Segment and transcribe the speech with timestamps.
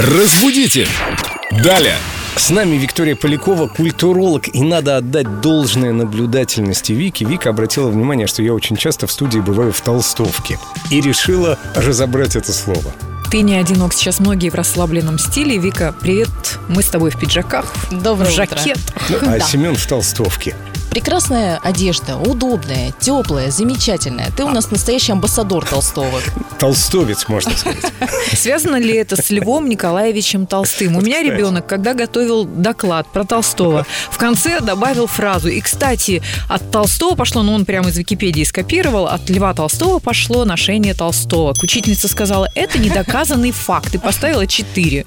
[0.00, 0.86] Разбудите!
[1.50, 1.96] Далее!
[2.36, 7.24] С нами Виктория Полякова, культуролог, и надо отдать должное наблюдательности Вики.
[7.24, 10.56] Вика обратила внимание, что я очень часто в студии бываю в толстовке.
[10.92, 12.92] И решила разобрать это слово.
[13.32, 15.58] Ты не одинок, сейчас многие в расслабленном стиле.
[15.58, 16.28] Вика, привет,
[16.68, 18.56] мы с тобой в пиджаках, Доброе в утро.
[18.56, 18.78] жакет.
[19.08, 19.40] Ну, а Да.
[19.40, 20.54] Семен в толстовке.
[20.90, 24.30] Прекрасная одежда, удобная, теплая, замечательная.
[24.36, 26.22] Ты у нас настоящий амбассадор толстовок.
[26.58, 27.84] Толстовец, можно сказать.
[28.32, 30.96] Связано ли это с Львом Николаевичем Толстым?
[30.96, 35.48] У меня ребенок, когда готовил доклад про Толстого, в конце добавил фразу.
[35.48, 40.44] И, кстати, от Толстого пошло, ну он прямо из Википедии скопировал, от Льва Толстого пошло
[40.44, 41.62] ношение толстовок.
[41.62, 45.04] Учительница сказала, это недоказанный факт, и поставила 4.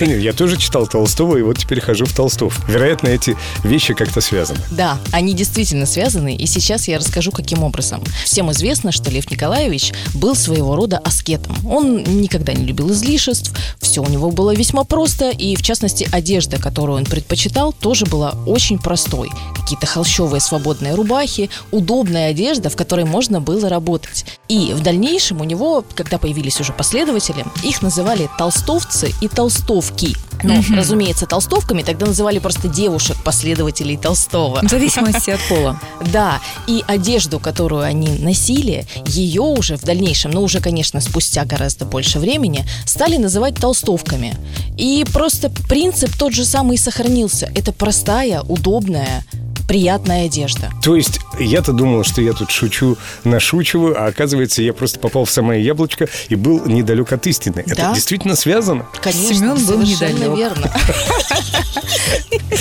[0.00, 2.58] Нет, Я тоже читал Толстого, и вот теперь хожу в толстов.
[2.68, 4.60] Вероятно, эти вещи как-то связаны.
[4.70, 8.02] Да, они действительно связаны, и сейчас я расскажу, каким образом.
[8.24, 11.54] Всем известно, что Лев Николаевич был своего рода аскетом.
[11.68, 16.56] Он никогда не любил излишеств, все у него было весьма просто, и, в частности, одежда,
[16.56, 19.28] которую он предпочитал, тоже была очень простой.
[19.54, 24.24] Какие-то холщовые свободные рубахи, удобная одежда, в которой можно было работать.
[24.48, 30.16] И в дальнейшем у него, когда появились уже последователи, их называли толстовцы и толстовки.
[30.42, 34.60] Ну, разумеется, толстовками тогда называли просто девушек, последователей Толстого.
[34.62, 35.80] В зависимости от пола.
[36.12, 41.84] Да, и одежду, которую они носили, ее уже в дальнейшем, ну уже, конечно, спустя гораздо
[41.84, 44.34] больше времени, стали называть толстовками.
[44.76, 47.50] И просто принцип тот же самый и сохранился.
[47.54, 49.24] Это простая, удобная,
[49.70, 50.68] приятная одежда.
[50.82, 55.30] То есть я-то думал, что я тут шучу, нашучиваю, а оказывается, я просто попал в
[55.30, 57.60] самое яблочко и был недалек от истины.
[57.64, 57.94] Это Да.
[57.94, 58.84] действительно связано.
[59.00, 60.36] Конечно, Семен был совершенно недалек.
[60.38, 60.72] верно.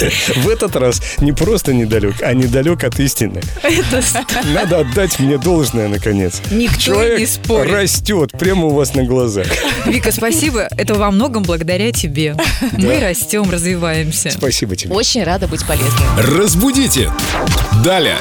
[0.36, 3.40] В этот раз не просто недалек, а недалек от истины.
[4.54, 6.40] Надо отдать мне должное, наконец.
[6.50, 7.72] Никто Человек не спорит.
[7.72, 9.46] растет прямо у вас на глазах.
[9.86, 10.68] Вика, спасибо.
[10.76, 12.36] Это во многом благодаря тебе.
[12.72, 14.30] Мы растем, развиваемся.
[14.30, 14.94] Спасибо тебе.
[14.94, 16.06] Очень рада быть полезной.
[16.18, 17.10] Разбудите!
[17.84, 18.16] Далее!